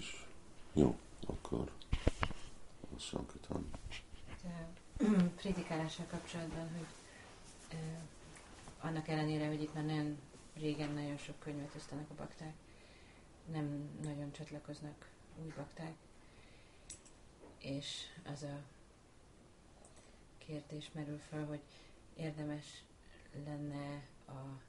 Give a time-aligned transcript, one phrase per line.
[0.00, 0.26] is.
[0.72, 1.70] Jó, akkor
[2.96, 3.70] a Sankitán.
[5.40, 6.86] Prédikálással kapcsolatban, hogy
[7.68, 8.00] eh,
[8.80, 10.18] annak ellenére, hogy itt már nagyon
[10.54, 12.52] régen nagyon sok könyvet osztanak a bakták,
[13.52, 15.08] nem nagyon csatlakoznak
[15.42, 15.94] új bakták,
[17.58, 17.86] és
[18.32, 18.60] az a
[20.38, 21.60] kérdés merül fel, hogy
[22.16, 22.66] érdemes
[23.44, 24.60] lenne a,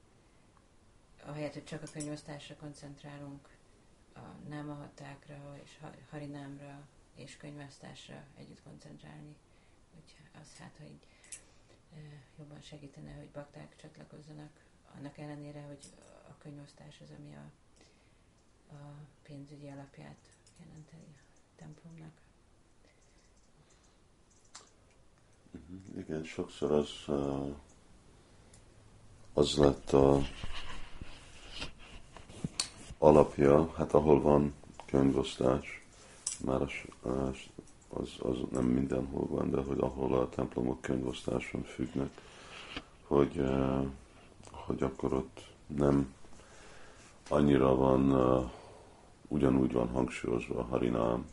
[1.25, 3.47] ahelyett, hogy csak a könyvosztásra koncentrálunk,
[4.13, 9.35] a námahatákra és harinámra és könyvosztásra együtt koncentrálni,
[9.93, 11.97] hogy az hát, e,
[12.37, 14.51] jobban segítene, hogy bakták csatlakozzanak,
[14.97, 15.85] annak ellenére, hogy
[16.29, 17.51] a könyvosztás az, ami a,
[18.75, 18.93] a
[19.23, 20.29] pénzügyi alapját
[20.63, 21.21] jelenti a
[21.55, 22.13] templomnak.
[25.51, 25.99] Mhm.
[25.99, 26.89] Igen, sokszor az,
[29.33, 30.21] az lett a
[33.01, 34.53] alapja, hát ahol van
[34.85, 35.83] könyvosztás,
[36.45, 36.71] már az,
[37.89, 42.09] az, az nem mindenhol van, de hogy ahol a templomok könyvosztáson függnek,
[43.07, 43.43] hogy,
[44.51, 46.13] hogy akkor ott nem
[47.29, 48.11] annyira van,
[49.27, 51.25] ugyanúgy van hangsúlyozva a harinám,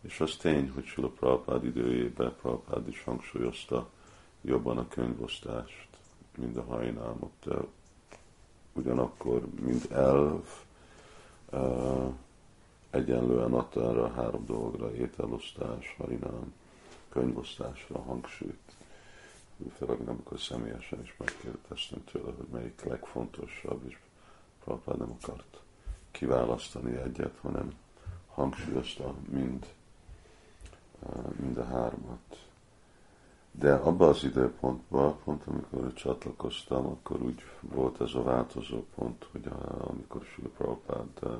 [0.00, 3.88] és az tény, hogy Sula Prabhupád időjében Prabhupád is hangsúlyozta
[4.42, 5.88] jobban a könyvosztást,
[6.36, 7.54] mint a hajnámot, de
[8.72, 10.44] ugyanakkor, mint elv,
[12.90, 16.54] egyenlően adta erre a három dologra, ételosztás, harinám,
[17.08, 18.58] könyvosztásra hangsúlyt.
[19.76, 23.98] Főleg amikor személyesen is megkérdeztem tőle, hogy melyik legfontosabb, és
[24.64, 25.60] Prabhupád nem akart
[26.10, 27.72] kiválasztani egyet, hanem
[28.28, 29.66] hangsúlyozta mind
[31.36, 32.49] mind a hármat.
[33.50, 39.46] De abban az időpontban, pont amikor csatlakoztam, akkor úgy volt ez a változó pont, hogy
[39.46, 41.38] a, amikor Sula Prabhupád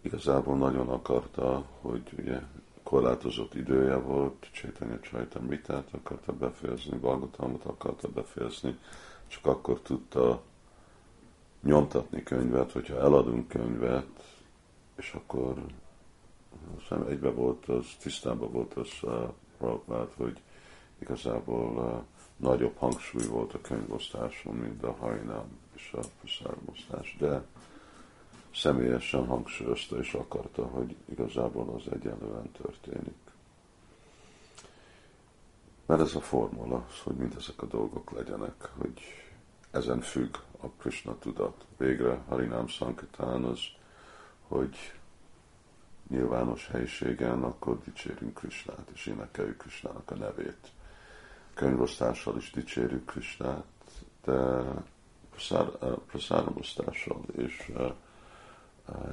[0.00, 2.40] igazából nagyon akarta, hogy ugye
[2.82, 8.78] korlátozott idője volt, Csétanya Csajtam Ritát akarta befejezni, Balgotalmat akarta befejezni,
[9.26, 10.42] csak akkor tudta
[11.62, 14.34] nyomtatni könyvet, hogyha eladunk könyvet,
[14.96, 15.54] és akkor
[16.78, 19.12] hiszem egybe volt az, tisztában volt az uh,
[19.58, 20.40] Prabhupád, hogy
[21.02, 22.04] igazából
[22.36, 27.42] nagyobb hangsúly volt a könyvosztáson, mint a hajnám és a puszármosztás, de
[28.54, 33.20] személyesen hangsúlyozta és akarta, hogy igazából az egyenlően történik.
[35.86, 39.00] Mert ez a formula, hogy mindezek a dolgok legyenek, hogy
[39.70, 41.64] ezen függ a Krishna tudat.
[41.76, 43.60] Végre Harinám Sankitán az,
[44.48, 44.76] hogy
[46.08, 50.72] nyilvános helyiségen, akkor dicsérünk Krisnát, és énekeljük Krisnának a nevét.
[51.54, 53.64] Könyvosztással is dicsérjük Krisnát,
[54.24, 54.62] de
[56.06, 57.94] praszáramosztással és eh, eh,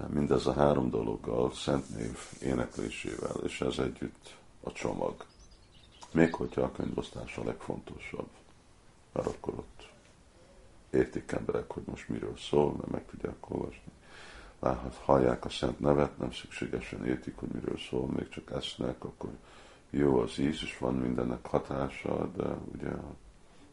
[0.08, 5.26] mindez a három dologgal, szent név éneklésével, és ez együtt a csomag.
[6.12, 8.30] Még hogyha a könyvosztás a legfontosabb,
[9.12, 9.90] mert akkor ott
[10.90, 13.92] értik emberek, hogy most miről szól, mert meg tudják olvasni
[14.60, 19.30] láthat, hallják a szent nevet, nem szükségesen értik, hogy miről szól, még csak esznek, akkor
[19.90, 22.92] jó az íz, és van mindennek hatása, de ugye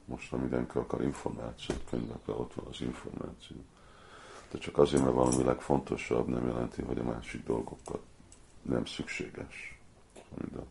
[0.04, 3.56] most, ha mindenki akar információt, könyvekre ott van az információ.
[4.50, 8.02] De csak azért, mert valami legfontosabb, nem jelenti, hogy a másik dolgokat
[8.62, 9.78] nem szükséges.
[10.40, 10.64] Mind a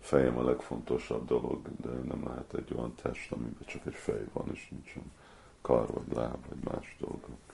[0.00, 4.48] fejem a legfontosabb dolog, de nem lehet egy olyan test, amiben csak egy fej van,
[4.52, 5.12] és nincsen
[5.60, 7.51] kar, vagy láb, vagy más dolgok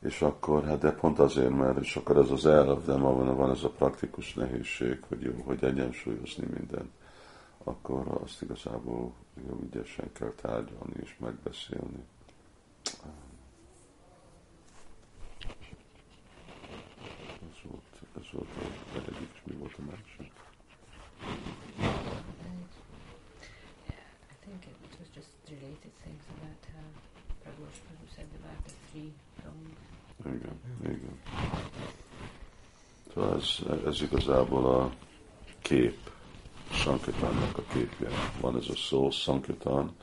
[0.00, 3.36] és akkor, hát de pont azért, mert és akkor ez az elv, de ma van,
[3.36, 6.90] van ez a praktikus nehézség, hogy jó, hogy egyensúlyozni minden,
[7.64, 9.12] akkor azt igazából
[9.48, 12.04] jó ügyesen kell tárgyalni és megbeszélni.
[17.40, 17.82] Ez volt,
[18.18, 18.48] ez volt
[18.94, 20.32] a egyik, és mi volt a másik?
[25.48, 26.86] Related things about how
[27.42, 27.64] Prabhu
[28.14, 29.12] said about the three
[30.82, 31.18] igen.
[33.14, 34.90] Szóval ez, ez igazából a
[35.62, 36.10] kép,
[36.70, 38.08] Sankitánnak a képje.
[38.40, 39.96] Van ez a szó, Sankitán,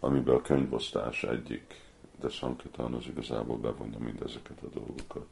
[0.00, 1.82] amiben a könyvosztás egyik,
[2.20, 5.26] de Sankitán az igazából bevonja mindezeket a dolgokat.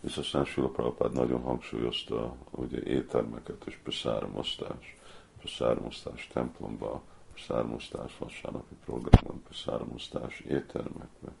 [0.00, 4.96] És aztán Sula Prabhupád nagyon hangsúlyozta, hogy éttermeket és peszáramosztás,
[5.42, 7.02] peszáramosztás templomba,
[7.34, 11.34] peszáramosztás vasárnapi programban, peszáramosztás éttermekben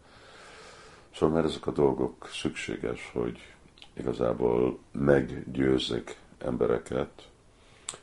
[1.14, 3.54] Szóval mert ezek a dolgok szükséges, hogy
[3.92, 7.28] igazából meggyőzzek embereket,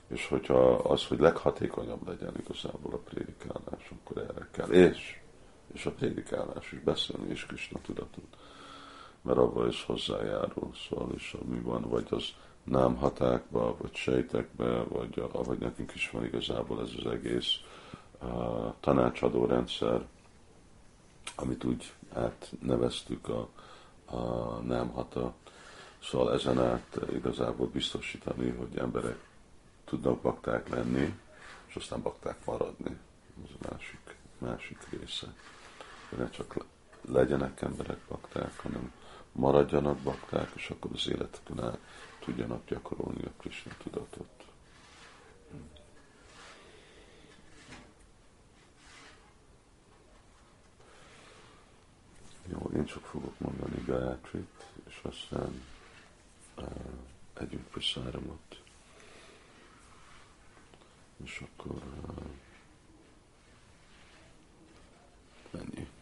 [0.08, 4.69] és hogyha az, hogy leghatékonyabb legyen igazából a prédikálás, akkor erre kell.
[4.69, 5.19] És,
[5.74, 8.38] és a prédikálás is beszélni is Krishna tudatot.
[9.22, 10.72] mert abban is hozzájárul.
[10.90, 12.24] Szóval is mi van, vagy az
[12.63, 17.60] nem hatákba, vagy sejtekbe, vagy, vagy nekünk is van igazából ez az egész
[18.22, 20.06] uh, tanácsadó rendszer,
[21.42, 23.50] amit úgy átneveztük a,
[24.06, 24.20] a
[24.60, 25.34] nem hata.
[26.04, 29.18] Szóval ezen át igazából biztosítani, hogy emberek
[29.86, 31.20] tudnak bakták lenni,
[31.68, 32.98] és aztán bakták maradni.
[33.44, 35.34] Ez a másik, másik része.
[36.18, 36.66] Ne csak
[37.02, 38.92] legyenek emberek bakták, hanem
[39.32, 41.80] maradjanak bakták, és akkor az életükön át
[42.20, 44.42] tudjanak gyakorolni a Krishna tudatot.
[52.52, 53.40] Jó, én csak fogok
[54.31, 55.62] Gayatrit, és aztán
[56.57, 56.66] uh,
[57.33, 58.62] együnk Prasáramot.
[61.24, 62.24] És akkor uh,